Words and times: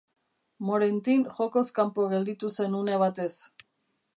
Morentin 0.69 1.25
jokoz 1.39 1.65
kanpo 1.81 2.07
gelditu 2.15 2.53
zen 2.57 2.79
une 2.81 2.99
batez. 3.05 3.31